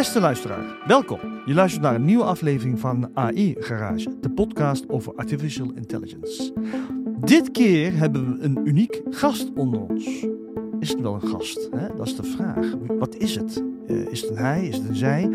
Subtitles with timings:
[0.00, 1.18] Beste luisteraar, welkom.
[1.46, 6.52] Je luistert naar een nieuwe aflevering van AI Garage, de podcast over artificial intelligence.
[7.20, 10.26] Dit keer hebben we een uniek gast onder ons.
[10.78, 11.68] Is het wel een gast?
[11.76, 11.96] Hè?
[11.96, 12.74] Dat is de vraag.
[12.98, 13.62] Wat is het?
[13.86, 14.66] Uh, is het een hij?
[14.66, 15.30] Is het een zij?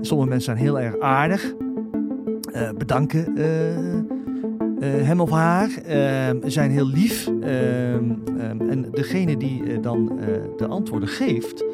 [0.00, 1.54] Sommige mensen zijn heel erg aardig.
[2.54, 5.70] Uh, bedanken uh, hem of haar.
[6.44, 7.26] zijn heel lief.
[7.40, 10.18] en degene die dan
[10.56, 11.64] de antwoorden geeft,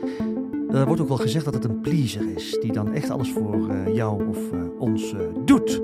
[0.73, 3.69] er wordt ook wel gezegd dat het een pleaser is, die dan echt alles voor
[3.70, 5.83] uh, jou of uh, ons doet.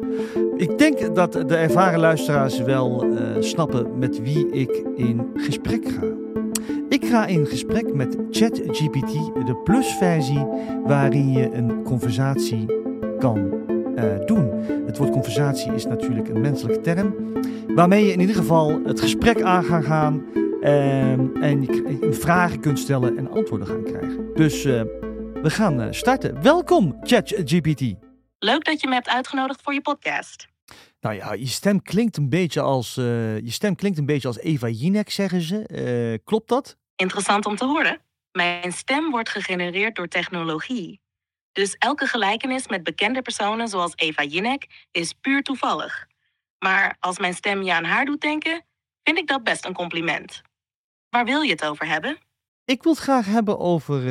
[0.57, 3.05] Ik denk dat de ervaren luisteraars wel
[3.39, 6.07] snappen met wie ik in gesprek ga.
[6.89, 9.13] Ik ga in gesprek met ChatGPT,
[9.47, 10.47] de plusversie,
[10.85, 12.67] waarin je een conversatie
[13.19, 13.51] kan
[14.27, 14.51] doen.
[14.87, 17.15] Het woord conversatie is natuurlijk een menselijke term,
[17.75, 20.23] waarmee je in ieder geval het gesprek aan gaat gaan
[20.57, 21.67] Um, en
[22.11, 24.26] vragen kunt stellen en antwoorden gaan krijgen.
[24.37, 24.83] Dus uh,
[25.43, 26.43] we gaan uh, starten.
[26.43, 27.95] Welkom, ChatGPT.
[28.39, 30.47] Leuk dat je me hebt uitgenodigd voor je podcast.
[31.01, 33.05] Nou ja, je stem klinkt een beetje als, uh,
[33.39, 36.21] je stem klinkt een beetje als Eva Jinek, zeggen ze.
[36.25, 36.77] klopt dat?
[36.97, 38.01] Interessant om te horen.
[38.33, 41.01] Mijn stem wordt gegenereerd door technologie.
[41.53, 46.07] Dus elke gelijkenis met bekende personen zoals Eva Jinek is puur toevallig.
[46.59, 48.65] Maar als mijn stem je aan haar doet denken,
[49.03, 50.43] vind ik dat best een compliment.
[51.09, 52.19] Waar wil je het over hebben?
[52.67, 54.03] Ik wil het graag hebben over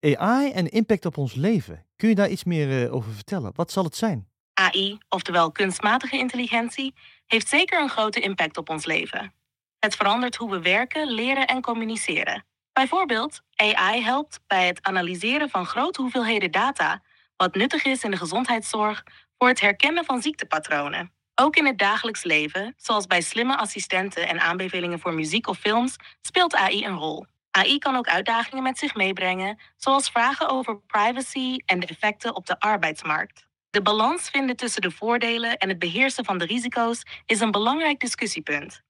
[0.00, 1.86] uh, AI en impact op ons leven.
[1.96, 3.52] Kun je daar iets meer uh, over vertellen?
[3.54, 4.28] Wat zal het zijn?
[4.54, 6.94] AI, oftewel kunstmatige intelligentie,
[7.26, 9.34] heeft zeker een grote impact op ons leven.
[9.78, 12.44] Het verandert hoe we werken, leren en communiceren.
[12.72, 17.02] Bijvoorbeeld, AI helpt bij het analyseren van grote hoeveelheden data,
[17.36, 19.02] wat nuttig is in de gezondheidszorg
[19.38, 21.12] voor het herkennen van ziektepatronen.
[21.34, 25.96] Ook in het dagelijks leven, zoals bij slimme assistenten en aanbevelingen voor muziek of films,
[26.20, 27.26] speelt AI een rol.
[27.56, 32.46] AI kan ook uitdagingen met zich meebrengen, zoals vragen over privacy en de effecten op
[32.46, 33.46] de arbeidsmarkt.
[33.70, 38.00] De balans vinden tussen de voordelen en het beheersen van de risico's is een belangrijk
[38.00, 38.82] discussiepunt.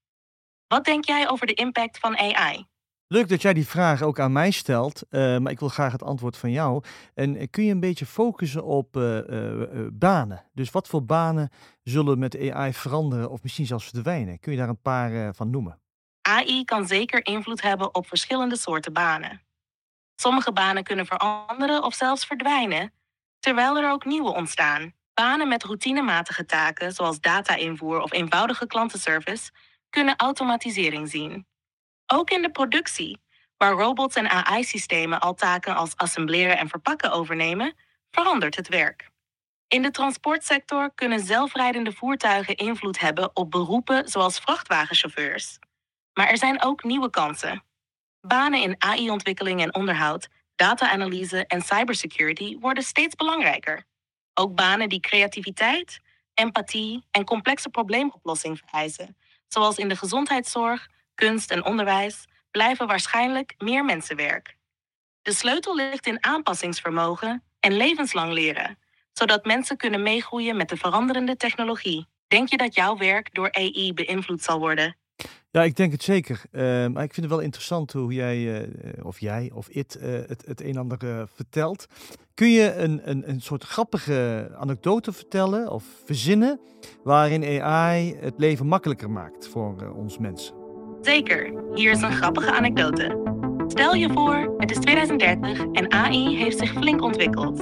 [0.67, 2.67] Wat denk jij over de impact van AI?
[3.07, 6.03] Leuk dat jij die vraag ook aan mij stelt, uh, maar ik wil graag het
[6.03, 6.85] antwoord van jou.
[7.15, 9.19] En uh, kun je een beetje focussen op uh,
[9.93, 10.45] banen?
[10.53, 11.51] Dus wat voor banen
[11.83, 14.39] zullen met AI veranderen of misschien zelfs verdwijnen?
[14.41, 15.83] Kun je daar een paar van noemen?
[16.27, 19.43] AI kan zeker invloed hebben op verschillende soorten banen.
[20.17, 22.93] Sommige banen kunnen veranderen of zelfs verdwijnen,
[23.41, 24.95] terwijl er ook nieuwe ontstaan.
[25.15, 29.51] Banen met routinematige taken, zoals data-invoer of eenvoudige klantenservice,
[29.91, 31.47] kunnen automatisering zien.
[32.07, 33.21] Ook in de productie,
[33.57, 37.75] waar robots en AI-systemen al taken als assembleren en verpakken overnemen,
[38.11, 39.11] verandert het werk.
[39.69, 45.59] In de transportsector kunnen zelfrijdende voertuigen invloed hebben op beroepen zoals vrachtwagenchauffeurs.
[46.15, 47.65] Maar er zijn ook nieuwe kansen.
[48.21, 53.85] Banen in AI-ontwikkeling en onderhoud, data-analyse en cybersecurity worden steeds belangrijker.
[54.35, 56.01] Ook banen die creativiteit,
[56.35, 59.17] empathie en complexe probleemoplossing vereisen,
[59.49, 64.57] zoals in de gezondheidszorg, kunst en onderwijs, blijven waarschijnlijk meer mensenwerk.
[65.23, 68.79] De sleutel ligt in aanpassingsvermogen en levenslang leren,
[69.13, 72.07] zodat mensen kunnen meegroeien met de veranderende technologie.
[72.27, 74.97] Denk je dat jouw werk door AI beïnvloed zal worden?
[75.55, 76.43] Ja, ik denk het zeker.
[76.53, 80.13] Uh, maar ik vind het wel interessant hoe jij, uh, of jij, of it, uh,
[80.27, 81.87] het, het een en ander vertelt.
[82.35, 86.61] Kun je een, een, een soort grappige anekdote vertellen of verzinnen
[87.05, 90.55] waarin AI het leven makkelijker maakt voor ons mensen?
[91.01, 93.35] Zeker, hier is een grappige anekdote.
[93.67, 97.59] Stel je voor, het is 2030 en AI heeft zich flink ontwikkeld.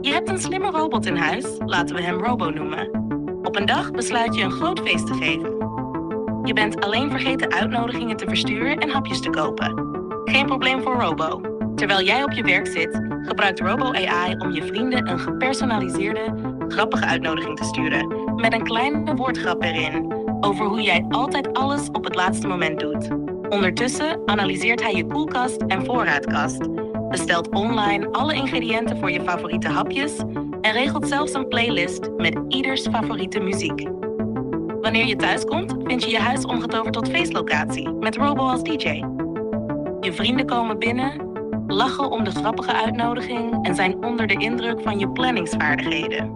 [0.00, 2.90] Je hebt een slimme robot in huis, laten we hem Robo noemen.
[3.42, 5.51] Op een dag besluit je een groot feest te geven.
[6.44, 9.86] Je bent alleen vergeten uitnodigingen te versturen en hapjes te kopen.
[10.24, 11.40] Geen probleem voor Robo.
[11.74, 16.34] Terwijl jij op je werk zit, gebruikt Robo AI om je vrienden een gepersonaliseerde,
[16.68, 18.34] grappige uitnodiging te sturen.
[18.36, 23.08] Met een kleine woordgrap erin over hoe jij altijd alles op het laatste moment doet.
[23.48, 26.68] Ondertussen analyseert hij je koelkast en voorraadkast,
[27.08, 30.18] bestelt online alle ingrediënten voor je favoriete hapjes
[30.60, 34.01] en regelt zelfs een playlist met ieders favoriete muziek.
[34.82, 38.88] Wanneer je thuis komt, vind je je huis omgetoverd tot feestlocatie met Robo als DJ.
[40.00, 41.30] Je vrienden komen binnen,
[41.66, 46.32] lachen om de grappige uitnodiging en zijn onder de indruk van je planningsvaardigheden.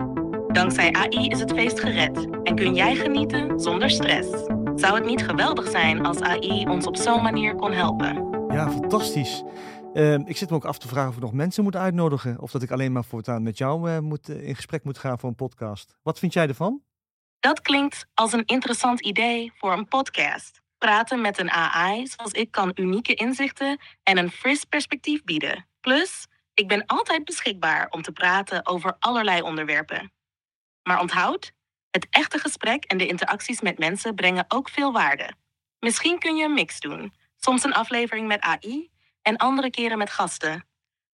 [0.49, 4.29] Dankzij AI is het feest gered en kun jij genieten zonder stress.
[4.75, 8.15] Zou het niet geweldig zijn als AI ons op zo'n manier kon helpen?
[8.49, 9.45] Ja, fantastisch.
[9.95, 12.41] Uh, ik zit me ook af te vragen of ik nog mensen moet uitnodigen.
[12.41, 15.19] Of dat ik alleen maar voortaan met jou uh, moet, uh, in gesprek moet gaan
[15.19, 15.97] voor een podcast.
[16.03, 16.81] Wat vind jij ervan?
[17.41, 20.61] Dat klinkt als een interessant idee voor een podcast.
[20.79, 25.69] Praten met een AI zoals ik kan unieke inzichten en een fris perspectief bieden.
[25.81, 30.13] Plus, Ik ben altijd beschikbaar om te praten over allerlei onderwerpen.
[30.83, 31.53] Maar onthoud,
[31.91, 35.35] het echte gesprek en de interacties met mensen brengen ook veel waarde.
[35.79, 37.15] Misschien kun je een mix doen.
[37.37, 38.91] Soms een aflevering met AI
[39.23, 40.67] en andere keren met gasten.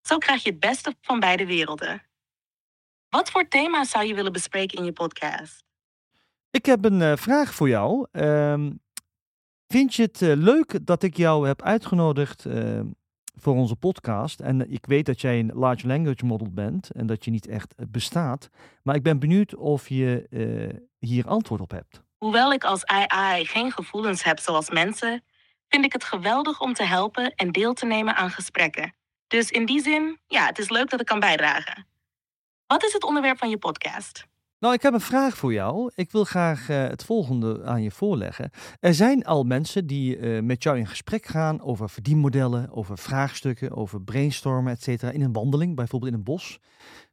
[0.02, 2.06] Zo krijg je het beste van beide werelden.
[3.08, 5.64] Wat voor thema's zou je willen bespreken in je podcast?
[6.52, 8.06] Ik heb een uh, vraag voor jou.
[8.12, 8.66] Uh,
[9.66, 12.80] vind je het uh, leuk dat ik jou heb uitgenodigd uh,
[13.36, 14.40] voor onze podcast?
[14.40, 17.74] En ik weet dat jij een large language model bent en dat je niet echt
[17.90, 18.48] bestaat.
[18.82, 20.28] Maar ik ben benieuwd of je
[20.98, 22.02] hier antwoord op hebt.
[22.18, 25.24] Hoewel ik als AI geen gevoelens heb zoals mensen,
[25.68, 28.94] vind ik het geweldig om te helpen en deel te nemen aan gesprekken.
[29.26, 31.86] Dus in die zin, ja, het is leuk dat ik kan bijdragen.
[32.66, 34.30] Wat is het onderwerp van je podcast?
[34.62, 35.90] Nou, ik heb een vraag voor jou.
[35.94, 38.50] Ik wil graag uh, het volgende aan je voorleggen.
[38.80, 43.76] Er zijn al mensen die uh, met jou in gesprek gaan over verdienmodellen, over vraagstukken,
[43.76, 46.58] over brainstormen, et cetera, in een wandeling, bijvoorbeeld in een bos.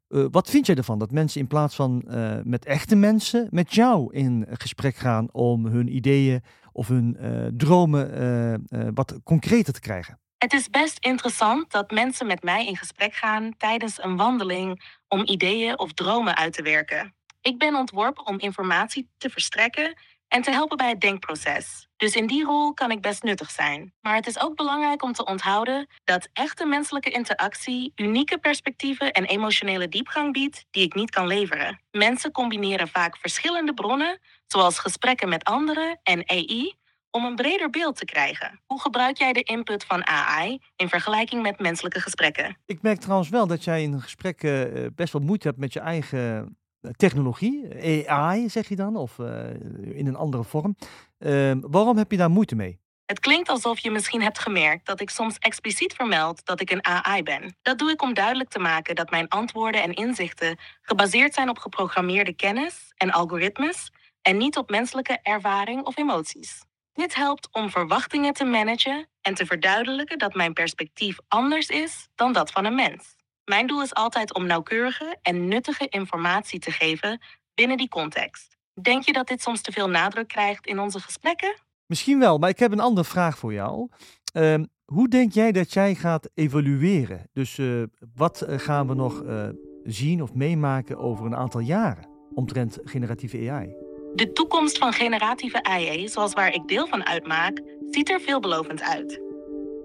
[0.09, 2.03] Uh, wat vind jij ervan dat mensen in plaats van
[2.43, 7.17] met echte mensen met jou in gesprek gaan om hun ideeën of hun
[7.57, 8.63] dromen
[8.93, 10.19] wat concreter te krijgen?
[10.37, 15.21] Het is best interessant dat mensen met mij in gesprek gaan tijdens een wandeling om
[15.25, 17.17] ideeën of dromen uit te werken.
[17.41, 19.97] Ik ben ontworpen om informatie te verstrekken
[20.27, 21.87] en te helpen bij het denkproces.
[21.97, 23.93] Dus in die rol kan ik best nuttig zijn.
[24.01, 29.25] Maar het is ook belangrijk om te onthouden dat echte menselijke interactie unieke perspectieven en
[29.25, 31.81] emotionele diepgang biedt die ik niet kan leveren.
[31.91, 36.73] Mensen combineren vaak verschillende bronnen, zoals gesprekken met anderen en AI,
[37.11, 38.61] om een breder beeld te krijgen.
[38.65, 42.57] Hoe gebruik jij de input van AI in vergelijking met menselijke gesprekken?
[42.65, 45.73] Ik merk trouwens wel dat jij in een gesprek uh, best wel moeite hebt met
[45.73, 46.51] je eigen eh,
[46.95, 49.49] technologie, AI zeg je dan, of uh,
[49.81, 50.75] in een andere vorm.
[51.19, 52.79] Uh, waarom heb je daar moeite mee?
[53.05, 56.85] Het klinkt alsof je misschien hebt gemerkt dat ik soms expliciet vermeld dat ik een
[56.85, 57.57] AI ben.
[57.61, 61.57] Dat doe ik om duidelijk te maken dat mijn antwoorden en inzichten gebaseerd zijn op
[61.57, 63.91] geprogrammeerde kennis en algoritmes
[64.21, 66.63] en niet op menselijke ervaring of emoties.
[66.93, 72.33] Dit helpt om verwachtingen te managen en te verduidelijken dat mijn perspectief anders is dan
[72.33, 73.15] dat van een mens.
[73.49, 77.21] Mijn doel is altijd om nauwkeurige en nuttige informatie te geven
[77.53, 78.57] binnen die context.
[78.81, 81.55] Denk je dat dit soms te veel nadruk krijgt in onze gesprekken?
[81.85, 83.89] Misschien wel, maar ik heb een andere vraag voor jou.
[84.33, 84.55] Uh,
[84.85, 87.29] hoe denk jij dat jij gaat evalueren?
[87.33, 87.83] Dus uh,
[88.15, 89.49] wat uh, gaan we nog uh,
[89.83, 93.73] zien of meemaken over een aantal jaren omtrent generatieve AI?
[94.13, 99.21] De toekomst van generatieve AI, zoals waar ik deel van uitmaak, ziet er veelbelovend uit.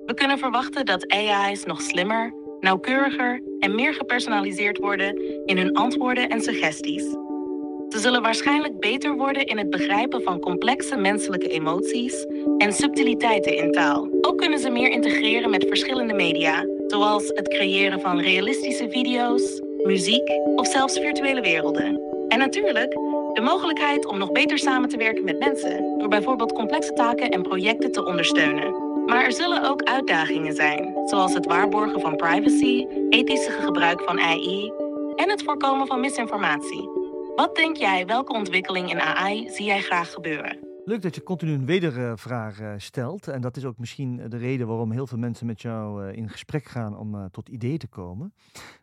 [0.07, 6.29] We kunnen verwachten dat AI's nog slimmer, nauwkeuriger en meer gepersonaliseerd worden in hun antwoorden
[6.29, 7.03] en suggesties.
[7.89, 12.27] Ze zullen waarschijnlijk beter worden in het begrijpen van complexe menselijke emoties
[12.59, 14.09] en subtiliteiten in taal.
[14.21, 20.31] Ook kunnen ze meer integreren met verschillende media, zoals het creëren van realistische video's, muziek
[20.57, 22.01] of zelfs virtuele werelden.
[22.29, 22.93] En natuurlijk
[23.33, 27.43] de mogelijkheid om nog beter samen te werken met mensen, door bijvoorbeeld complexe taken en
[27.43, 28.75] projecten te ondersteunen.
[29.07, 34.73] Maar er zullen ook uitdagingen zijn, zoals het waarborgen van privacy, ethische gebruik van AI
[35.15, 36.89] en het voorkomen van misinformatie.
[37.37, 40.59] Wat denk jij, welke ontwikkeling in AI zie jij graag gebeuren?
[40.85, 43.29] Leuk dat je continu een wedervraag uh, stelt.
[43.29, 46.29] En dat is ook misschien de reden waarom heel veel mensen met jou uh, in
[46.29, 48.35] gesprek gaan om uh, tot ideeën te komen.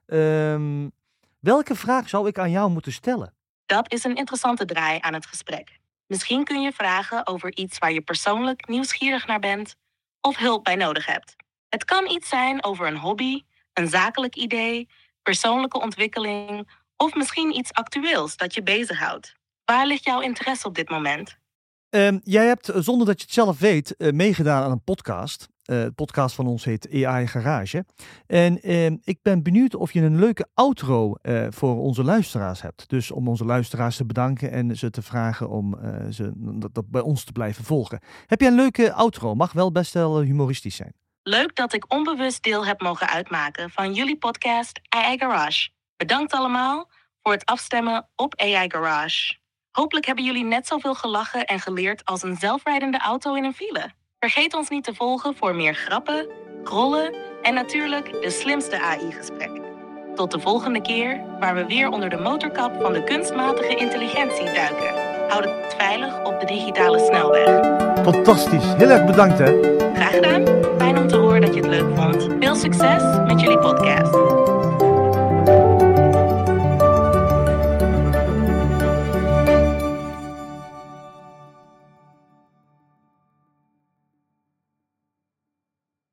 [0.06, 0.92] Um,
[1.40, 3.34] welke vraag zou ik aan jou moeten stellen?
[3.66, 5.80] Dat is een interessante draai aan het gesprek.
[6.08, 9.76] Misschien kun je vragen over iets waar je persoonlijk nieuwsgierig naar bent
[10.22, 11.36] of hulp bij nodig hebt.
[11.72, 14.90] Het kan iets zijn over een hobby, een zakelijk idee,
[15.24, 19.36] persoonlijke ontwikkeling of misschien iets actueels dat je bezighoudt.
[19.66, 21.38] Waar ligt jouw interesse op dit moment?
[21.90, 25.50] Um, jij hebt, eh, zonder dat je het zelf weet, uh, meegedaan aan een podcast.
[25.62, 27.86] De podcast van ons heet AI Garage.
[28.28, 31.16] En uh, ik ben benieuwd of je een leuke outro
[31.50, 32.90] voor onze luisteraars hebt.
[32.90, 35.78] Dus om onze luisteraars te bedanken en ze te vragen om
[36.10, 38.00] ze, dat, dat, bij ons te blijven volgen.
[38.26, 39.36] Heb je een leuke outro?
[39.36, 40.94] Mag wel best wel humoristisch zijn.
[41.24, 45.70] Leuk dat ik onbewust deel heb mogen uitmaken van jullie podcast AI Garage.
[45.98, 46.90] Bedankt allemaal
[47.22, 49.36] voor het afstemmen op AI Garage.
[49.72, 53.92] Hopelijk hebben jullie net zoveel gelachen en geleerd als een zelfrijdende auto in een file.
[54.20, 56.28] Vergeet ons niet te volgen voor meer grappen,
[56.64, 59.64] rollen en natuurlijk de slimste AI-gesprekken.
[60.16, 65.10] Tot de volgende keer, waar we weer onder de motorkap van de kunstmatige intelligentie duiken.
[65.30, 67.80] Houd het veilig op de digitale snelweg.
[68.04, 69.80] Fantastisch, heel erg bedankt hè.
[69.94, 70.61] Graag gedaan,
[72.40, 74.41] Veel succes met jullie podcast.